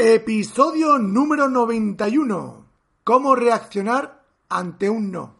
Episodio 0.00 0.96
número 0.98 1.48
91. 1.48 2.66
¿Cómo 3.02 3.34
reaccionar 3.34 4.22
ante 4.48 4.88
un 4.88 5.10
no? 5.10 5.34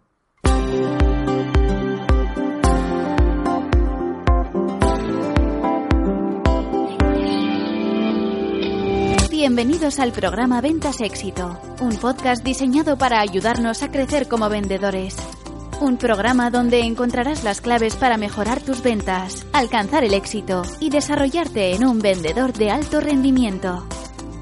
Bienvenidos 9.31 10.01
al 10.01 10.11
programa 10.11 10.61
Ventas 10.61 11.03
Éxito, 11.03 11.57
un 11.81 11.97
podcast 11.99 12.43
diseñado 12.43 12.99
para 12.99 13.21
ayudarnos 13.21 13.85
a 13.85 13.93
crecer 13.93 14.27
como 14.27 14.49
vendedores. 14.49 15.15
Un 15.81 15.99
programa 15.99 16.51
donde 16.51 16.81
encontrarás 16.81 17.45
las 17.45 17.61
claves 17.61 17.95
para 17.95 18.17
mejorar 18.17 18.61
tus 18.61 18.83
ventas, 18.83 19.47
alcanzar 19.53 20.03
el 20.03 20.15
éxito 20.15 20.63
y 20.81 20.91
desarrollarte 20.91 21.77
en 21.77 21.87
un 21.87 22.01
vendedor 22.01 22.53
de 22.53 22.73
alto 22.73 23.01
rendimiento. 23.01 23.87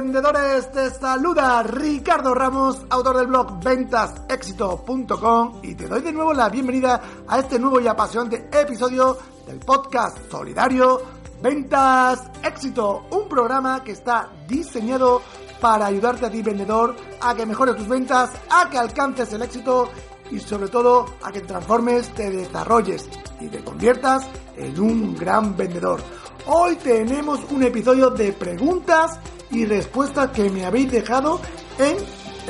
Vendedores, 0.00 0.70
te 0.70 0.90
saluda 0.90 1.60
Ricardo 1.64 2.32
Ramos, 2.32 2.86
autor 2.88 3.16
del 3.16 3.26
blog 3.26 3.60
ventasexito.com 3.64 5.58
y 5.64 5.74
te 5.74 5.88
doy 5.88 6.02
de 6.02 6.12
nuevo 6.12 6.32
la 6.32 6.48
bienvenida 6.48 7.00
a 7.26 7.40
este 7.40 7.58
nuevo 7.58 7.80
y 7.80 7.88
apasionante 7.88 8.48
episodio 8.52 9.18
del 9.44 9.58
podcast 9.58 10.30
solidario 10.30 11.02
Ventas 11.42 12.30
Éxito, 12.44 13.08
un 13.10 13.28
programa 13.28 13.82
que 13.82 13.90
está 13.90 14.28
diseñado 14.46 15.20
para 15.60 15.86
ayudarte 15.86 16.26
a 16.26 16.30
ti 16.30 16.42
vendedor 16.42 16.94
a 17.20 17.34
que 17.34 17.44
mejores 17.44 17.74
tus 17.74 17.88
ventas, 17.88 18.30
a 18.50 18.70
que 18.70 18.78
alcances 18.78 19.32
el 19.32 19.42
éxito 19.42 19.90
y 20.30 20.38
sobre 20.38 20.68
todo 20.68 21.06
a 21.24 21.32
que 21.32 21.40
te 21.40 21.48
transformes, 21.48 22.14
te 22.14 22.30
desarrolles 22.30 23.08
y 23.40 23.48
te 23.48 23.64
conviertas 23.64 24.28
en 24.56 24.78
un 24.78 25.16
gran 25.16 25.56
vendedor. 25.56 26.00
Hoy 26.50 26.76
tenemos 26.76 27.40
un 27.50 27.62
episodio 27.62 28.08
de 28.08 28.32
preguntas 28.32 29.20
y 29.50 29.66
respuestas 29.66 30.30
que 30.30 30.48
me 30.48 30.64
habéis 30.64 30.90
dejado 30.90 31.42
en 31.78 31.98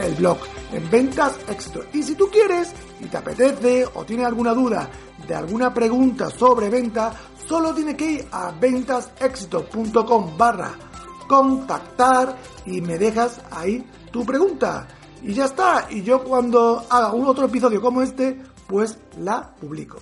el 0.00 0.14
blog, 0.14 0.38
en 0.72 0.88
Ventas 0.88 1.36
Éxito. 1.48 1.82
Y 1.92 2.04
si 2.04 2.14
tú 2.14 2.28
quieres 2.30 2.72
y 3.00 3.06
te 3.06 3.16
apetece 3.16 3.84
o 3.94 4.04
tienes 4.04 4.26
alguna 4.26 4.54
duda 4.54 4.88
de 5.26 5.34
alguna 5.34 5.74
pregunta 5.74 6.30
sobre 6.30 6.70
venta, 6.70 7.12
solo 7.48 7.74
tienes 7.74 7.96
que 7.96 8.12
ir 8.12 8.28
a 8.30 8.52
ventasexito.com 8.52 10.38
barra 10.38 10.78
contactar 11.26 12.36
y 12.66 12.80
me 12.80 12.98
dejas 12.98 13.40
ahí 13.50 13.84
tu 14.12 14.24
pregunta. 14.24 14.86
Y 15.24 15.34
ya 15.34 15.46
está. 15.46 15.88
Y 15.90 16.04
yo 16.04 16.22
cuando 16.22 16.86
haga 16.88 17.12
un 17.12 17.26
otro 17.26 17.46
episodio 17.46 17.80
como 17.80 18.00
este, 18.02 18.40
pues 18.68 18.96
la 19.18 19.52
publico. 19.56 19.98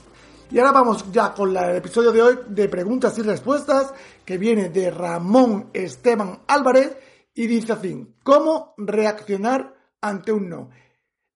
Y 0.48 0.60
ahora 0.60 0.70
vamos 0.70 1.10
ya 1.10 1.34
con 1.34 1.56
el 1.56 1.76
episodio 1.76 2.12
de 2.12 2.22
hoy 2.22 2.38
de 2.48 2.68
preguntas 2.68 3.18
y 3.18 3.22
respuestas 3.22 3.92
que 4.24 4.38
viene 4.38 4.68
de 4.68 4.92
Ramón 4.92 5.70
Esteban 5.72 6.42
Álvarez 6.46 6.96
y 7.34 7.48
dice 7.48 7.72
así, 7.72 8.14
¿cómo 8.22 8.72
reaccionar 8.76 9.74
ante 10.00 10.30
un 10.30 10.48
no? 10.48 10.70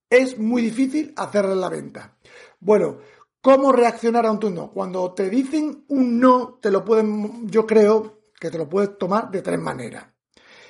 Es 0.09 0.39
muy 0.39 0.63
difícil 0.63 1.13
hacerle 1.17 1.57
la 1.57 1.69
venta. 1.69 2.17
Bueno, 2.61 2.99
¿cómo 3.41 3.73
reaccionar 3.73 4.27
ante 4.27 4.47
un 4.47 4.55
no? 4.55 4.71
Cuando 4.71 5.13
te 5.13 5.29
dicen 5.29 5.87
un 5.89 6.21
no, 6.21 6.59
te 6.63 6.71
lo 6.71 6.85
pueden, 6.85 7.49
yo 7.49 7.67
creo 7.67 8.21
que 8.39 8.49
te 8.49 8.59
lo 8.59 8.69
puedes 8.69 8.97
tomar 8.97 9.29
de 9.29 9.43
tres 9.43 9.59
maneras. 9.59 10.07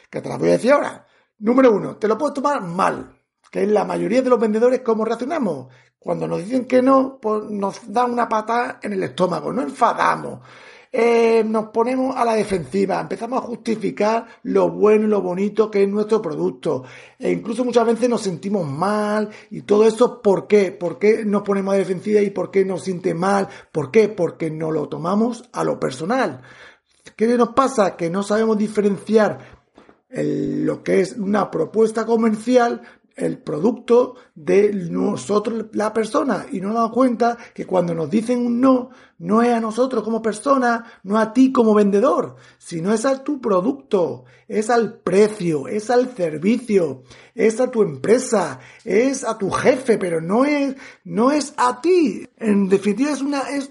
Que 0.09 0.23
te 0.23 0.29
las 0.31 0.39
voy 0.39 0.49
a 0.49 0.53
decir 0.53 0.73
ahora. 0.73 1.07
Número 1.41 1.73
uno, 1.73 1.97
te 1.99 2.09
lo 2.09 2.17
puedes 2.17 2.35
tomar 2.35 2.63
mal, 2.63 3.19
que 3.51 3.63
en 3.63 3.75
la 3.75 3.85
mayoría 3.85 4.23
de 4.23 4.31
los 4.31 4.41
vendedores, 4.41 4.81
¿cómo 4.81 5.05
reaccionamos? 5.05 5.69
Cuando 6.01 6.27
nos 6.27 6.43
dicen 6.43 6.65
que 6.65 6.81
no, 6.81 7.19
pues 7.21 7.45
nos 7.51 7.93
da 7.93 8.07
una 8.07 8.27
patada 8.27 8.81
en 8.83 8.95
el 8.95 9.03
estómago, 9.03 9.53
no 9.53 9.61
enfadamos. 9.61 10.41
Eh, 10.91 11.45
nos 11.47 11.67
ponemos 11.67 12.17
a 12.17 12.25
la 12.25 12.35
defensiva, 12.35 12.99
empezamos 12.99 13.39
a 13.39 13.47
justificar 13.47 14.27
lo 14.45 14.71
bueno 14.71 15.05
y 15.05 15.09
lo 15.09 15.21
bonito 15.21 15.71
que 15.71 15.83
es 15.83 15.89
nuestro 15.89 16.23
producto. 16.23 16.85
E 17.19 17.31
incluso 17.31 17.67
muchas 17.67 17.87
veces 17.87 18.09
nos 18.09 18.23
sentimos 18.23 18.67
mal 18.67 19.29
y 19.51 19.61
todo 19.61 19.87
eso, 19.87 20.23
¿por 20.23 20.47
qué? 20.47 20.73
¿Por 20.73 20.99
qué 20.99 21.23
nos 21.25 21.43
ponemos 21.43 21.75
a 21.75 21.77
la 21.77 21.85
defensiva 21.85 22.23
y 22.23 22.31
por 22.31 22.51
qué 22.51 22.65
nos 22.65 22.83
siente 22.83 23.13
mal? 23.13 23.49
¿Por 23.71 23.91
qué? 23.91 24.09
Porque 24.09 24.51
no 24.51 24.73
lo 24.73 24.89
tomamos 24.89 25.45
a 25.53 25.65
lo 25.65 25.79
personal. 25.79 26.41
¿Qué 27.15 27.27
nos 27.37 27.51
pasa? 27.51 27.95
Que 27.95 28.09
no 28.09 28.23
sabemos 28.23 28.57
diferenciar 28.57 29.61
lo 30.13 30.83
que 30.83 31.03
es 31.03 31.13
una 31.13 31.51
propuesta 31.51 32.05
comercial 32.05 32.83
el 33.21 33.39
producto 33.39 34.15
de 34.35 34.73
nosotros, 34.73 35.67
la 35.73 35.93
persona, 35.93 36.47
y 36.51 36.61
no 36.61 36.73
damos 36.73 36.93
cuenta 36.93 37.37
que 37.55 37.67
cuando 37.67 37.95
nos 37.95 38.11
dicen 38.11 38.45
un 38.45 38.61
no, 38.61 38.91
no 39.19 39.43
es 39.43 39.53
a 39.53 39.61
nosotros 39.61 40.03
como 40.03 40.23
persona, 40.23 40.85
no 41.03 41.19
a 41.19 41.33
ti 41.33 41.53
como 41.53 41.75
vendedor, 41.75 42.37
sino 42.59 42.93
es 42.93 43.05
a 43.05 43.23
tu 43.23 43.41
producto, 43.41 44.25
es 44.49 44.71
al 44.71 44.95
precio, 44.99 45.69
es 45.69 45.91
al 45.91 46.15
servicio, 46.17 47.03
es 47.35 47.61
a 47.61 47.71
tu 47.71 47.83
empresa, 47.83 48.59
es 48.85 49.25
a 49.25 49.37
tu 49.37 49.51
jefe, 49.51 49.99
pero 49.99 50.21
no 50.21 50.45
es, 50.45 50.75
no 51.05 51.31
es 51.31 51.53
a 51.57 51.81
ti. 51.81 52.27
En 52.37 52.69
definitiva 52.69 53.11
es 53.11 53.21
una, 53.21 53.43
es 53.51 53.71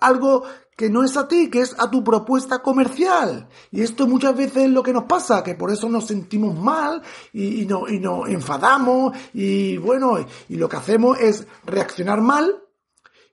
algo 0.00 0.44
que 0.80 0.88
no 0.88 1.04
es 1.04 1.14
a 1.18 1.28
ti, 1.28 1.50
que 1.50 1.60
es 1.60 1.76
a 1.78 1.90
tu 1.90 2.02
propuesta 2.02 2.62
comercial. 2.62 3.50
Y 3.70 3.82
esto 3.82 4.06
muchas 4.06 4.34
veces 4.34 4.64
es 4.64 4.70
lo 4.70 4.82
que 4.82 4.94
nos 4.94 5.04
pasa, 5.04 5.44
que 5.44 5.54
por 5.54 5.70
eso 5.70 5.90
nos 5.90 6.06
sentimos 6.06 6.58
mal 6.58 7.02
y, 7.34 7.66
no, 7.66 7.86
y 7.86 8.00
nos 8.00 8.26
enfadamos 8.30 9.14
y 9.34 9.76
bueno, 9.76 10.26
y 10.48 10.56
lo 10.56 10.70
que 10.70 10.78
hacemos 10.78 11.20
es 11.20 11.46
reaccionar 11.66 12.22
mal 12.22 12.62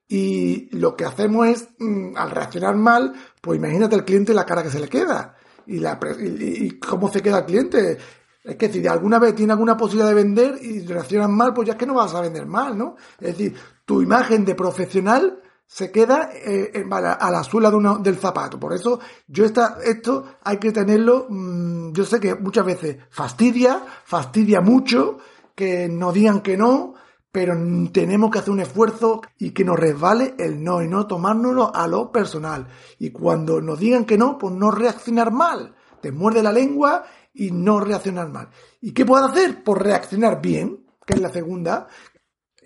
y 0.10 0.76
lo 0.78 0.98
que 0.98 1.06
hacemos 1.06 1.48
es, 1.48 1.70
mm, 1.80 2.18
al 2.18 2.32
reaccionar 2.32 2.76
mal, 2.76 3.14
pues 3.40 3.58
imagínate 3.58 3.96
el 3.96 4.04
cliente 4.04 4.34
la 4.34 4.46
cara 4.46 4.62
que 4.62 4.70
se 4.70 4.82
le 4.82 4.90
queda 4.90 5.38
y, 5.66 5.80
la, 5.80 5.98
y, 6.20 6.78
cómo 6.80 7.10
se 7.10 7.22
queda 7.22 7.40
el 7.40 7.46
cliente. 7.46 7.98
Es 8.44 8.58
que 8.58 8.68
si 8.70 8.86
alguna 8.88 9.20
vez 9.20 9.36
tiene 9.36 9.54
alguna 9.54 9.78
posibilidad 9.78 10.10
de 10.10 10.16
vender 10.16 10.60
y 10.62 10.86
reaccionas 10.86 11.30
mal, 11.30 11.54
pues 11.54 11.68
ya 11.68 11.76
es 11.76 11.80
que 11.80 11.86
no 11.86 11.94
vas 11.94 12.14
a 12.14 12.20
vender 12.20 12.46
mal, 12.46 12.78
¿no? 12.78 12.98
Es 13.22 13.38
decir, 13.38 13.56
tu 13.86 14.02
imagen 14.02 14.44
de 14.44 14.54
profesional 14.54 15.44
se 15.68 15.92
queda 15.92 16.30
eh, 16.34 16.86
a 16.90 17.30
la 17.30 17.44
suela 17.44 17.70
de 17.70 17.76
uno, 17.76 17.98
del 18.00 18.18
zapato. 18.18 18.60
Por 18.60 18.74
eso 18.74 19.00
yo 19.28 19.44
esta, 19.44 19.78
esto 19.84 20.38
hay 20.44 20.58
que 20.58 20.72
tenerlo, 20.72 21.28
mm, 21.30 21.92
yo 21.92 22.06
sé 22.06 22.20
que 22.20 22.36
muchas 22.36 22.66
veces 22.66 22.98
fastidia, 23.10 23.84
fastidia 24.06 24.62
mucho, 24.62 25.18
que 25.54 25.90
nos 25.90 26.14
digan 26.14 26.42
que 26.42 26.56
no, 26.56 26.94
pero 27.32 27.54
tenemos 27.92 28.32
que 28.32 28.40
hacer 28.40 28.52
un 28.52 28.62
esfuerzo 28.62 29.22
y 29.38 29.52
que 29.52 29.66
nos 29.66 29.78
resbale 29.78 30.36
el 30.40 30.64
no 30.64 30.82
y 30.82 30.88
no 30.88 31.06
tomárnoslo 31.06 31.76
a 31.76 31.88
lo 31.88 32.12
personal. 32.12 32.68
Y 32.98 33.12
cuando 33.12 33.62
nos 33.62 33.78
digan 33.78 34.06
que 34.06 34.18
no, 34.18 34.38
pues 34.38 34.54
no 34.54 34.72
reaccionar 34.72 35.32
mal. 35.32 35.76
Te 36.02 36.12
muerde 36.12 36.42
la 36.42 36.54
lengua 36.54 37.04
y 37.34 37.52
no 37.52 37.80
reaccionar 37.80 38.30
mal. 38.30 38.50
¿Y 38.82 38.94
qué 38.94 39.06
puedo 39.06 39.26
hacer? 39.26 39.64
Pues 39.64 39.82
reaccionar 39.82 40.42
bien, 40.42 40.86
que 41.06 41.16
es 41.16 41.22
la 41.22 41.30
segunda, 41.30 41.88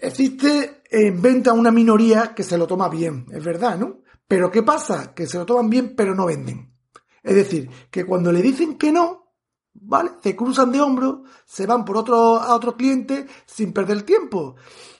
Existe 0.02 0.82
en 0.90 1.22
venta 1.22 1.54
una 1.54 1.72
minoría 1.72 2.34
que 2.34 2.44
se 2.44 2.58
lo 2.58 2.66
toma 2.66 2.90
bien, 2.90 3.28
es 3.32 3.44
verdad, 3.44 3.78
¿no? 3.78 4.00
Pero 4.28 4.50
¿qué 4.50 4.64
pasa? 4.64 5.14
Que 5.14 5.28
se 5.28 5.38
lo 5.38 5.46
toman 5.46 5.70
bien 5.70 5.96
pero 5.96 6.16
no 6.16 6.26
venden. 6.26 6.74
Es 7.22 7.36
decir, 7.36 7.70
que 7.92 8.04
cuando 8.04 8.32
le 8.32 8.42
dicen 8.42 8.80
que 8.80 8.92
no, 8.92 9.36
¿vale? 9.74 10.12
Se 10.24 10.36
cruzan 10.36 10.72
de 10.72 10.82
hombros, 10.82 11.20
se 11.46 11.68
van 11.68 11.86
por 11.86 11.98
otro, 11.98 12.40
a 12.40 12.56
otro 12.56 12.76
cliente 12.76 13.28
sin 13.46 13.74
perder 13.74 14.02
tiempo. 14.02 14.56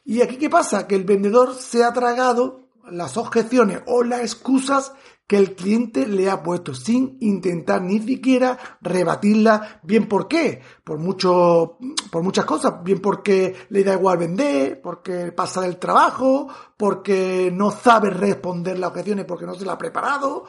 Y 0.06 0.22
aquí 0.22 0.38
¿qué 0.38 0.52
pasa? 0.52 0.88
Que 0.88 0.96
el 0.96 1.04
vendedor 1.04 1.56
se 1.56 1.84
ha 1.84 1.92
tragado 1.94 2.70
las 2.92 3.18
objeciones 3.18 3.82
o 3.88 4.04
las 4.04 4.22
excusas 4.22 4.94
que 5.32 5.38
el 5.38 5.56
cliente 5.56 6.08
le 6.08 6.30
ha 6.30 6.44
puesto 6.44 6.76
sin 6.76 7.16
intentar 7.22 7.82
ni 7.82 8.00
siquiera 8.00 8.58
rebatirla. 8.82 9.80
Bien, 9.82 10.06
¿por 10.06 10.28
qué? 10.28 10.62
Por 10.84 10.98
mucho, 10.98 11.78
por 12.12 12.22
muchas 12.22 12.44
cosas. 12.44 12.84
Bien 12.84 13.00
porque 13.00 13.56
le 13.70 13.82
da 13.82 13.94
igual 13.94 14.18
vender, 14.18 14.82
porque 14.82 15.32
pasa 15.32 15.62
del 15.62 15.78
trabajo, 15.78 16.50
porque 16.76 17.50
no 17.50 17.72
sabe 17.72 18.10
responder 18.10 18.78
las 18.78 18.90
objeciones 18.90 19.24
porque 19.24 19.46
no 19.46 19.56
se 19.56 19.64
la 19.64 19.72
ha 19.72 19.78
preparado, 19.78 20.44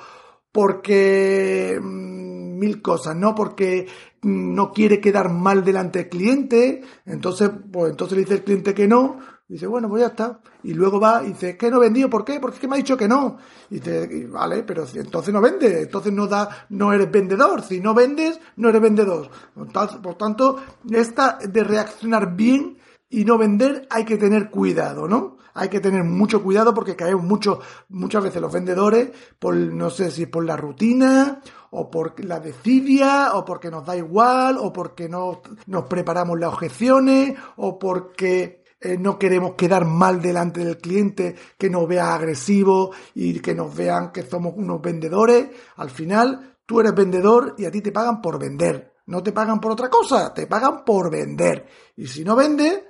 porque 0.50 1.78
mm, 1.80 2.58
mil 2.58 2.82
cosas, 2.82 3.14
¿no? 3.14 3.36
Porque 3.36 3.86
mm, 4.20 4.52
no 4.52 4.72
quiere 4.72 5.00
quedar 5.00 5.30
mal 5.30 5.62
delante 5.62 6.00
del 6.00 6.08
cliente, 6.08 6.82
entonces, 7.06 7.52
pues 7.70 7.92
entonces 7.92 8.18
le 8.18 8.24
dice 8.24 8.34
el 8.34 8.42
cliente 8.42 8.74
que 8.74 8.88
no, 8.88 9.18
dice, 9.48 9.66
bueno, 9.66 9.88
pues 9.88 10.00
ya 10.00 10.08
está. 10.08 10.40
Y 10.62 10.74
luego 10.74 10.98
va 10.98 11.22
y 11.22 11.28
dice, 11.28 11.56
¿qué 11.56 11.70
no 11.70 11.80
vendido? 11.80 12.08
¿Por 12.08 12.24
qué? 12.24 12.40
Porque 12.40 12.66
me 12.66 12.76
ha 12.76 12.78
dicho 12.78 12.96
que 12.96 13.08
no. 13.08 13.38
Y 13.70 13.80
dice, 13.80 14.26
vale, 14.28 14.62
pero 14.62 14.84
entonces 14.94 15.32
no 15.32 15.40
vende, 15.40 15.82
entonces 15.82 16.12
no 16.12 16.26
da, 16.26 16.66
no 16.70 16.92
eres 16.92 17.10
vendedor. 17.10 17.62
Si 17.62 17.80
no 17.80 17.94
vendes, 17.94 18.40
no 18.56 18.68
eres 18.68 18.80
vendedor. 18.80 19.28
Por 19.54 20.14
tanto, 20.16 20.56
esta 20.90 21.38
de 21.38 21.64
reaccionar 21.64 22.34
bien 22.34 22.78
y 23.10 23.24
no 23.24 23.36
vender 23.36 23.86
hay 23.90 24.04
que 24.04 24.16
tener 24.16 24.50
cuidado, 24.50 25.06
¿no? 25.06 25.36
Hay 25.54 25.68
que 25.68 25.80
tener 25.80 26.02
mucho 26.02 26.42
cuidado 26.42 26.72
porque 26.72 26.96
caemos 26.96 27.24
mucho, 27.24 27.60
muchas 27.90 28.22
veces 28.22 28.40
los 28.40 28.52
vendedores 28.52 29.10
por, 29.38 29.54
no 29.54 29.90
sé 29.90 30.10
si 30.10 30.24
por 30.24 30.46
la 30.46 30.56
rutina 30.56 31.42
o 31.70 31.90
por 31.90 32.24
la 32.24 32.40
desidia 32.40 33.32
o 33.34 33.44
porque 33.44 33.70
nos 33.70 33.84
da 33.84 33.94
igual 33.94 34.56
o 34.58 34.72
porque 34.72 35.10
no 35.10 35.42
nos 35.66 35.84
preparamos 35.84 36.38
las 36.38 36.54
objeciones 36.54 37.34
o 37.56 37.78
porque 37.78 38.61
eh, 38.82 38.98
no 38.98 39.18
queremos 39.18 39.54
quedar 39.54 39.84
mal 39.84 40.20
delante 40.20 40.64
del 40.64 40.78
cliente, 40.78 41.36
que 41.56 41.70
nos 41.70 41.86
vea 41.86 42.14
agresivo 42.14 42.90
y 43.14 43.38
que 43.40 43.54
nos 43.54 43.74
vean 43.74 44.10
que 44.10 44.22
somos 44.22 44.54
unos 44.56 44.82
vendedores. 44.82 45.50
Al 45.76 45.90
final, 45.90 46.56
tú 46.66 46.80
eres 46.80 46.94
vendedor 46.94 47.54
y 47.58 47.64
a 47.64 47.70
ti 47.70 47.80
te 47.80 47.92
pagan 47.92 48.20
por 48.20 48.38
vender. 48.38 48.94
No 49.06 49.22
te 49.22 49.32
pagan 49.32 49.60
por 49.60 49.72
otra 49.72 49.88
cosa, 49.88 50.34
te 50.34 50.46
pagan 50.46 50.84
por 50.84 51.10
vender. 51.10 51.66
Y 51.96 52.06
si 52.06 52.24
no 52.24 52.34
vendes, 52.34 52.82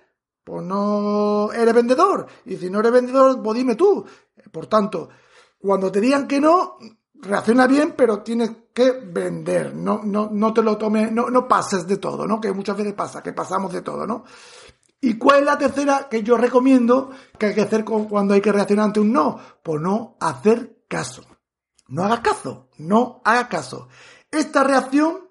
pues 0.44 0.64
no 0.64 1.52
eres 1.52 1.74
vendedor. 1.74 2.26
Y 2.46 2.56
si 2.56 2.70
no 2.70 2.80
eres 2.80 2.92
vendedor, 2.92 3.42
pues 3.42 3.58
dime 3.58 3.74
tú. 3.74 4.04
Por 4.50 4.66
tanto, 4.66 5.08
cuando 5.58 5.92
te 5.92 6.00
digan 6.00 6.26
que 6.26 6.40
no, 6.40 6.78
reacciona 7.22 7.66
bien, 7.66 7.94
pero 7.96 8.22
tienes 8.22 8.50
que 8.74 8.92
vender. 8.92 9.74
No, 9.74 10.00
no, 10.02 10.28
no 10.30 10.52
te 10.52 10.62
lo 10.62 10.76
tomes, 10.76 11.10
no, 11.12 11.30
no 11.30 11.46
pases 11.46 11.86
de 11.86 11.96
todo, 11.96 12.26
¿no? 12.26 12.40
Que 12.40 12.52
muchas 12.52 12.76
veces 12.76 12.94
pasa, 12.94 13.22
que 13.22 13.32
pasamos 13.32 13.72
de 13.72 13.82
todo, 13.82 14.06
¿no? 14.06 14.24
¿Y 15.04 15.18
cuál 15.18 15.40
es 15.40 15.46
la 15.46 15.58
tercera 15.58 16.06
que 16.08 16.22
yo 16.22 16.36
recomiendo 16.36 17.10
que 17.36 17.46
hay 17.46 17.54
que 17.54 17.62
hacer 17.62 17.84
cuando 17.84 18.34
hay 18.34 18.40
que 18.40 18.52
reaccionar 18.52 18.86
ante 18.86 19.00
un 19.00 19.12
no? 19.12 19.36
Pues 19.60 19.82
no 19.82 20.16
hacer 20.20 20.84
caso. 20.86 21.24
No 21.88 22.04
hagas 22.04 22.20
caso, 22.20 22.68
no 22.78 23.20
hagas 23.24 23.48
caso. 23.48 23.88
Esta 24.30 24.62
reacción 24.62 25.28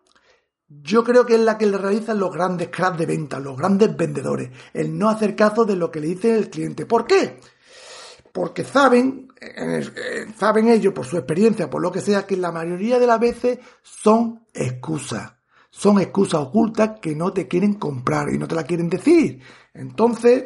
yo 0.67 1.05
creo 1.05 1.25
que 1.25 1.35
es 1.35 1.39
la 1.39 1.57
que 1.57 1.67
le 1.67 1.77
realizan 1.77 2.19
los 2.19 2.33
grandes 2.33 2.67
cracks 2.67 2.97
de 2.97 3.05
venta, 3.05 3.39
los 3.39 3.57
grandes 3.57 3.95
vendedores, 3.95 4.51
el 4.73 4.97
no 4.97 5.09
hacer 5.09 5.37
caso 5.37 5.63
de 5.63 5.77
lo 5.77 5.89
que 5.89 6.01
le 6.01 6.07
dice 6.07 6.37
el 6.37 6.49
cliente. 6.49 6.85
¿Por 6.85 7.07
qué? 7.07 7.39
Porque 8.33 8.65
saben, 8.65 9.29
eh, 9.39 10.27
saben 10.37 10.67
ellos 10.67 10.93
por 10.93 11.05
su 11.05 11.15
experiencia, 11.15 11.69
por 11.69 11.81
lo 11.81 11.93
que 11.93 12.01
sea, 12.01 12.27
que 12.27 12.35
la 12.35 12.51
mayoría 12.51 12.99
de 12.99 13.07
las 13.07 13.19
veces 13.21 13.59
son 13.81 14.45
excusas. 14.53 15.33
Son 15.69 15.99
excusas 16.01 16.41
ocultas 16.41 16.99
que 17.01 17.15
no 17.15 17.31
te 17.31 17.47
quieren 17.47 17.75
comprar 17.75 18.29
y 18.29 18.37
no 18.37 18.47
te 18.47 18.55
la 18.55 18.63
quieren 18.63 18.89
decir. 18.89 19.41
Entonces, 19.73 20.45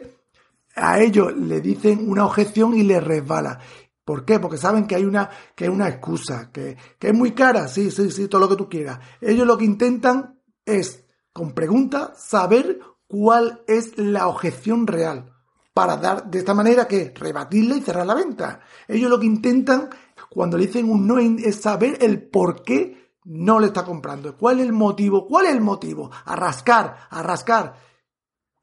a 0.75 1.00
ellos 1.00 1.36
le 1.36 1.62
dicen 1.62 2.10
una 2.10 2.25
objeción 2.25 2.74
y 2.74 2.83
les 2.83 3.04
resbala. 3.04 3.60
¿Por 4.04 4.24
qué? 4.24 4.39
Porque 4.39 4.57
saben 4.57 4.86
que 4.86 4.95
hay 4.95 5.06
una, 5.06 5.30
que 5.56 5.66
es 5.66 5.72
una 5.72 5.88
excusa, 5.88 6.51
que, 6.51 6.77
que 7.00 7.07
es 7.07 7.13
muy 7.13 7.31
cara, 7.31 7.68
sí, 7.68 7.89
sí, 7.89 8.12
sí, 8.12 8.27
todo 8.27 8.42
lo 8.42 8.50
que 8.50 8.56
tú 8.56 8.69
quieras. 8.69 9.00
Ellos 9.19 9.48
lo 9.48 9.57
que 9.57 9.66
intentan 9.66 10.39
es, 10.63 11.04
con 11.33 11.54
preguntas, 11.54 12.12
saber 12.24 12.80
cuál 13.07 13.63
es 13.68 13.98
la 13.98 14.27
objeción 14.27 14.86
real. 14.86 15.31
Para 15.74 15.98
dar 15.98 16.30
de 16.30 16.39
esta 16.39 16.54
manera 16.54 16.88
que 16.88 17.13
rebatirla 17.13 17.75
y 17.75 17.81
cerrar 17.81 18.06
la 18.06 18.13
venta. 18.13 18.62
Ellos 18.88 19.10
lo 19.10 19.19
que 19.19 19.25
intentan, 19.25 19.89
cuando 20.30 20.57
le 20.57 20.68
dicen 20.68 20.89
un 20.89 21.06
no, 21.06 21.18
es 21.19 21.56
saber 21.56 21.98
el 22.01 22.30
por 22.30 22.63
qué 22.63 23.12
no 23.25 23.60
le 23.60 23.68
está 23.68 23.83
comprando. 23.83 24.38
¿Cuál 24.38 24.60
es 24.60 24.68
el 24.68 24.71
motivo? 24.71 25.28
¿Cuál 25.28 25.48
es 25.48 25.54
el 25.54 25.62
motivo? 25.62 26.12
A 26.25 26.36
rascar, 26.36 26.95
a 27.10 27.21
rascar. 27.24 27.75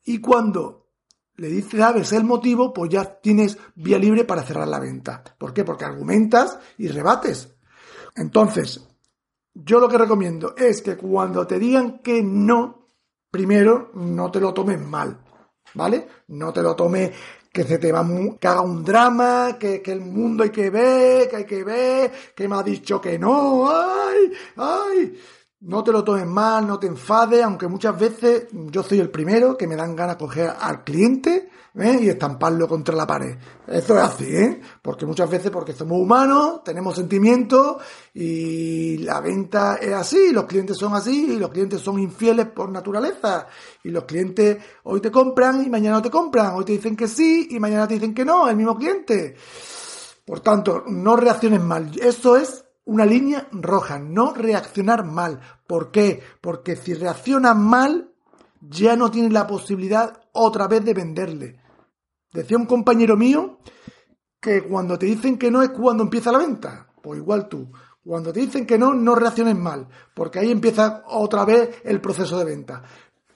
Y 0.05 0.21
cuando 0.21 0.89
le 1.37 1.49
dices, 1.49 1.81
sabes 1.81 2.13
el 2.13 2.25
motivo, 2.25 2.73
pues 2.73 2.91
ya 2.91 3.05
tienes 3.21 3.59
vía 3.75 3.99
libre 3.99 4.25
para 4.25 4.43
cerrar 4.43 4.69
la 4.69 4.81
venta. 4.81 5.23
¿Por 5.39 5.53
qué? 5.53 5.65
Porque 5.65 5.85
argumentas 5.85 6.59
y 6.79 6.89
rebates. 6.89 7.55
Entonces, 8.15 8.87
yo 9.55 9.81
lo 9.81 9.89
que 9.89 9.99
recomiendo 9.99 10.55
es 10.57 10.83
que 10.83 10.97
cuando 10.97 11.47
te 11.47 11.59
digan 11.59 12.01
que 12.01 12.23
no, 12.23 12.87
primero 13.31 13.91
no 13.95 14.31
te 14.31 14.41
lo 14.41 14.53
tomes 14.53 14.81
mal, 14.81 15.19
¿vale? 15.75 16.07
No 16.29 16.53
te 16.53 16.63
lo 16.63 16.77
tomes 16.77 17.13
que 17.53 17.65
se 17.65 17.79
te 17.79 17.93
va 17.93 18.07
que 18.41 18.49
haga 18.49 18.63
un 18.63 18.83
drama, 18.83 19.59
que, 19.59 19.83
que 19.83 19.93
el 19.93 20.01
mundo 20.01 20.43
hay 20.43 20.51
que 20.51 20.71
ver, 20.71 21.29
que 21.29 21.37
hay 21.37 21.45
que 21.45 21.63
ver, 21.63 22.13
que 22.35 22.49
me 22.49 22.57
ha 22.57 22.63
dicho 22.63 23.01
que 23.01 23.19
no, 23.19 23.69
ay, 23.71 24.33
ay. 24.57 25.19
No 25.65 25.85
te 25.85 25.93
lo 25.93 26.03
tomes 26.03 26.27
mal, 26.27 26.67
no 26.67 26.77
te 26.77 26.89
enfades, 26.89 27.41
aunque 27.45 27.69
muchas 27.69 27.97
veces 27.97 28.49
yo 28.51 28.83
soy 28.83 28.99
el 28.99 29.11
primero 29.11 29.57
que 29.57 29.69
me 29.69 29.77
dan 29.77 29.95
ganas 29.95 30.17
de 30.17 30.25
coger 30.25 30.53
al 30.59 30.83
cliente 30.83 31.51
¿eh? 31.77 31.99
y 32.03 32.09
estamparlo 32.09 32.67
contra 32.67 32.97
la 32.97 33.07
pared. 33.07 33.37
Eso 33.69 33.97
es 33.97 34.03
así, 34.03 34.25
¿eh? 34.25 34.61
Porque 34.83 35.07
muchas 35.07 35.31
veces, 35.31 35.53
porque 35.53 35.73
somos 35.73 36.01
humanos, 36.01 36.65
tenemos 36.65 36.97
sentimientos 36.97 37.77
y 38.13 38.99
la 38.99 39.21
venta 39.21 39.77
es 39.77 39.93
así, 39.93 40.33
los 40.33 40.47
clientes 40.47 40.77
son 40.77 40.95
así 40.95 41.35
y 41.35 41.39
los 41.39 41.51
clientes 41.51 41.81
son 41.81 42.01
infieles 42.01 42.47
por 42.47 42.69
naturaleza. 42.69 43.47
Y 43.85 43.91
los 43.91 44.03
clientes 44.03 44.59
hoy 44.83 45.01
te 45.01 45.13
compran 45.13 45.65
y 45.65 45.71
mañana 45.71 45.99
no 45.99 46.03
te 46.03 46.11
compran, 46.11 46.55
hoy 46.57 46.65
te 46.65 46.73
dicen 46.73 46.97
que 46.97 47.07
sí 47.07 47.47
y 47.53 47.61
mañana 47.61 47.87
te 47.87 47.95
dicen 47.95 48.15
que 48.15 48.25
no, 48.25 48.49
el 48.49 48.57
mismo 48.57 48.77
cliente. 48.77 49.37
Por 50.25 50.41
tanto, 50.41 50.83
no 50.89 51.15
reacciones 51.15 51.61
mal. 51.61 51.93
Eso 52.01 52.37
es 52.37 52.65
una 52.85 53.07
línea 53.07 53.49
roja, 53.53 53.99
no 53.99 54.35
reaccionar 54.35 55.05
mal. 55.05 55.41
¿Por 55.67 55.91
qué? 55.91 56.23
Porque 56.41 56.77
si 56.77 56.95
reaccionas 56.95 57.57
mal, 57.57 58.13
ya 58.61 58.97
no 58.97 59.11
tienes 59.11 59.33
la 59.33 59.47
posibilidad 59.47 60.21
otra 60.33 60.69
vez 60.69 60.85
de 60.85 60.95
venderle. 60.95 61.61
Decía 62.33 62.57
un 62.57 62.67
compañero 62.67 63.17
mío 63.17 63.59
que 64.41 64.63
cuando 64.63 64.99
te 64.99 65.07
dicen 65.07 65.39
que 65.39 65.51
no 65.51 65.63
es 65.63 65.71
cuando 65.71 66.03
empieza 66.03 66.33
la 66.33 66.39
venta. 66.39 66.89
Pues 67.03 67.19
igual 67.19 67.49
tú. 67.49 67.71
Cuando 68.05 68.33
te 68.33 68.41
dicen 68.41 68.67
que 68.67 68.79
no, 68.79 68.95
no 68.95 69.15
reacciones 69.15 69.57
mal, 69.57 69.87
porque 70.15 70.41
ahí 70.41 70.51
empieza 70.51 71.05
otra 71.07 71.45
vez 71.45 71.83
el 71.85 72.01
proceso 72.01 72.37
de 72.39 72.45
venta. 72.45 72.83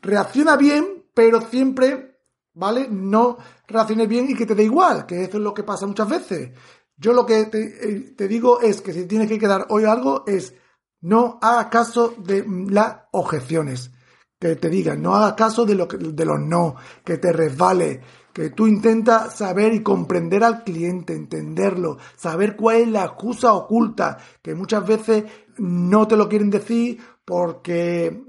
Reacciona 0.02 0.56
bien, 0.56 1.04
pero 1.14 1.40
siempre, 1.40 2.18
¿vale? 2.52 2.88
No 2.90 3.38
reacciones 3.68 4.08
bien 4.08 4.28
y 4.28 4.34
que 4.34 4.44
te 4.44 4.56
dé 4.56 4.64
igual, 4.64 5.06
que 5.06 5.22
eso 5.22 5.36
es 5.36 5.42
lo 5.42 5.54
que 5.54 5.62
pasa 5.62 5.86
muchas 5.86 6.08
veces. 6.08 6.50
Yo 6.96 7.12
lo 7.12 7.26
que 7.26 7.40
eh, 7.40 8.14
te, 8.16 8.28
digo 8.28 8.60
es 8.60 8.80
que 8.80 8.92
si 8.92 9.06
tienes 9.06 9.28
que 9.28 9.38
quedar 9.38 9.66
hoy 9.68 9.84
algo 9.84 10.24
es 10.26 10.54
no 11.00 11.38
haga 11.42 11.68
caso 11.68 12.14
de 12.18 12.44
las 12.70 12.96
objeciones. 13.12 13.90
Que 14.38 14.56
te 14.56 14.68
digan, 14.68 15.00
no 15.00 15.14
haga 15.14 15.34
caso 15.34 15.64
de, 15.64 15.74
lo 15.74 15.86
de 15.86 16.24
los 16.24 16.40
no, 16.40 16.76
que 17.04 17.16
te 17.16 17.32
resbale, 17.32 18.02
que 18.34 18.50
tú 18.50 18.66
intentas 18.66 19.34
saber 19.34 19.72
y 19.72 19.82
comprender 19.82 20.44
al 20.44 20.62
cliente, 20.62 21.14
entenderlo, 21.14 21.96
saber 22.16 22.54
cuál 22.54 22.76
es 22.76 22.88
la 22.88 23.04
excusa 23.04 23.54
oculta, 23.54 24.18
que 24.42 24.54
muchas 24.54 24.86
veces 24.86 25.24
no 25.56 26.06
te 26.06 26.16
lo 26.16 26.28
quieren 26.28 26.50
decir 26.50 26.98
porque 27.24 28.26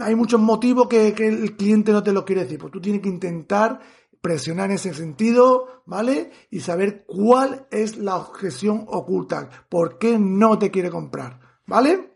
hay 0.00 0.14
muchos 0.16 0.40
motivos 0.40 0.88
que, 0.88 1.12
que 1.12 1.28
el 1.28 1.54
cliente 1.54 1.92
no 1.92 2.02
te 2.02 2.12
lo 2.12 2.24
quiere 2.24 2.42
decir. 2.42 2.58
Pues 2.58 2.72
tú 2.72 2.80
tienes 2.80 3.02
que 3.02 3.08
intentar 3.08 3.80
presionar 4.24 4.70
en 4.70 4.76
ese 4.76 4.94
sentido, 4.94 5.82
¿vale? 5.84 6.30
Y 6.48 6.60
saber 6.60 7.04
cuál 7.06 7.66
es 7.70 7.98
la 7.98 8.16
objeción 8.16 8.86
oculta, 8.88 9.50
por 9.68 9.98
qué 9.98 10.18
no 10.18 10.58
te 10.58 10.70
quiere 10.70 10.88
comprar, 10.88 11.40
¿vale? 11.66 12.14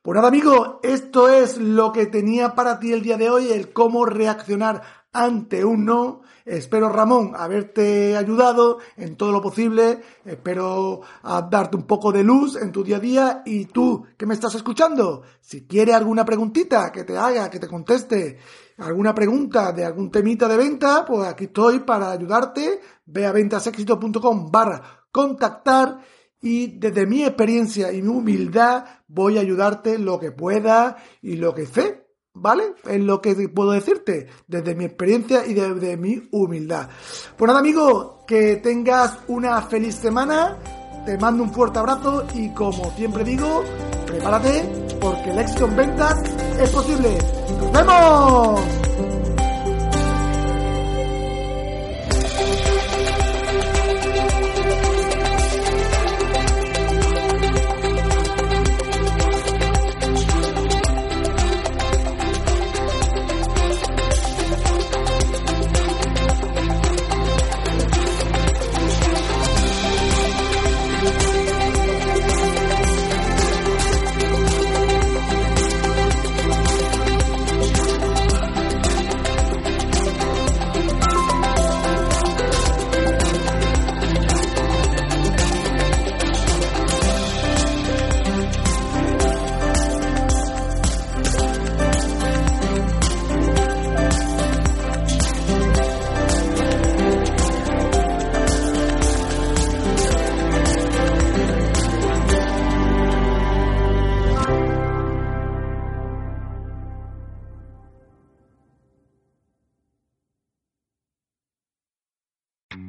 Pues 0.00 0.14
nada, 0.14 0.28
amigo, 0.28 0.78
esto 0.84 1.28
es 1.28 1.58
lo 1.58 1.90
que 1.90 2.06
tenía 2.06 2.54
para 2.54 2.78
ti 2.78 2.92
el 2.92 3.02
día 3.02 3.16
de 3.16 3.28
hoy, 3.28 3.48
el 3.48 3.72
cómo 3.72 4.04
reaccionar 4.04 4.82
ante 5.24 5.64
un 5.64 5.84
no. 5.84 6.22
Espero, 6.44 6.88
Ramón, 6.88 7.32
haberte 7.36 8.16
ayudado 8.16 8.78
en 8.96 9.16
todo 9.16 9.32
lo 9.32 9.42
posible. 9.42 10.00
Espero 10.24 11.02
darte 11.22 11.76
un 11.76 11.82
poco 11.82 12.10
de 12.10 12.24
luz 12.24 12.56
en 12.56 12.72
tu 12.72 12.82
día 12.82 12.96
a 12.96 13.00
día. 13.00 13.42
Y 13.44 13.66
tú, 13.66 14.06
que 14.16 14.24
me 14.24 14.34
estás 14.34 14.54
escuchando, 14.54 15.22
si 15.40 15.66
quieres 15.66 15.94
alguna 15.94 16.24
preguntita 16.24 16.90
que 16.90 17.04
te 17.04 17.18
haga, 17.18 17.50
que 17.50 17.58
te 17.58 17.68
conteste, 17.68 18.38
alguna 18.78 19.14
pregunta 19.14 19.72
de 19.72 19.84
algún 19.84 20.10
temita 20.10 20.48
de 20.48 20.56
venta, 20.56 21.04
pues 21.04 21.28
aquí 21.28 21.44
estoy 21.44 21.80
para 21.80 22.10
ayudarte. 22.10 22.80
Ve 23.04 23.26
a 23.26 23.32
ventasexito.com 23.32 24.50
barra 24.50 25.06
contactar 25.10 25.98
y 26.40 26.78
desde 26.78 27.06
mi 27.06 27.24
experiencia 27.24 27.92
y 27.92 28.00
mi 28.00 28.08
humildad 28.08 28.84
voy 29.08 29.36
a 29.36 29.40
ayudarte 29.40 29.98
lo 29.98 30.20
que 30.20 30.30
pueda 30.30 30.96
y 31.20 31.36
lo 31.36 31.54
que 31.54 31.66
sé 31.66 32.07
¿Vale? 32.40 32.74
Es 32.86 33.00
lo 33.00 33.20
que 33.20 33.48
puedo 33.48 33.72
decirte 33.72 34.28
desde 34.46 34.74
mi 34.74 34.84
experiencia 34.84 35.46
y 35.46 35.54
desde 35.54 35.96
mi 35.96 36.28
humildad. 36.30 36.88
Pues 37.36 37.46
nada, 37.46 37.60
amigo, 37.60 38.24
que 38.26 38.56
tengas 38.56 39.18
una 39.28 39.60
feliz 39.62 39.94
semana. 39.96 40.56
te 41.04 41.16
mando 41.18 41.42
un 41.42 41.52
fuerte 41.52 41.78
abrazo 41.78 42.26
y 42.34 42.50
como 42.50 42.90
siempre 42.96 43.24
digo, 43.24 43.64
prepárate 44.06 44.88
porque 45.00 45.30
el 45.30 45.38
éxito 45.38 45.66
en 45.66 45.76
ventas 45.76 46.22
es 46.60 46.70
posible. 46.70 47.18
¡Nos 47.72 47.86
vemos! 47.86 48.87